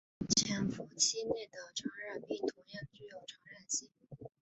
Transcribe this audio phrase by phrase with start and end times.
[0.35, 3.87] 潜伏期内的传染病同样具有传染性。